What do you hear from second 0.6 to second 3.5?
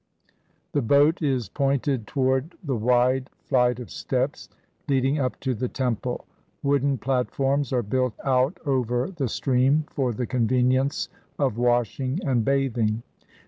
The boat is pointed toward the wide